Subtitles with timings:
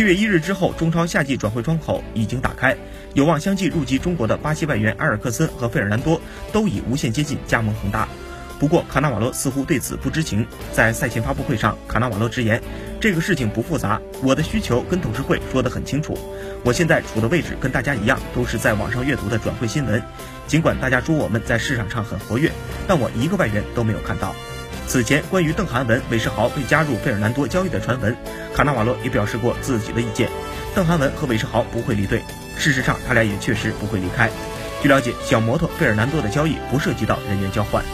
[0.00, 2.74] 七月一日之后，中超夏季转会窗口已经打开，
[3.12, 6.18] 有望相继入籍中国的巴西外援埃尔克森和费尔南多
[6.52, 8.08] 都已无限接近加盟恒大。
[8.58, 10.46] 不过，卡纳瓦罗似乎对此不知情。
[10.72, 12.62] 在赛前发布会上，卡纳瓦罗直言
[12.98, 16.16] ：“这个事情不复杂，我的需求跟董事会说得很清楚。
[16.64, 20.02] 我现在处的位置跟大家一样，都是在网上阅读的转会新闻。
[20.46, 22.50] 尽管大家说我们在市场上很活跃，
[22.88, 24.34] 但我一个外援都没有看到。”
[24.90, 28.16] 此前，关于邓涵文、韦世豪被加入费尔南多交易的传闻，
[28.52, 30.28] 卡纳瓦罗也表示过自己的意见：
[30.74, 32.24] 邓涵文和韦世豪不会离队。
[32.58, 34.28] 事实上，他俩也确实不会离开。
[34.82, 37.84] 据了解，小摩托费尔南多的交易不涉及到人员交换。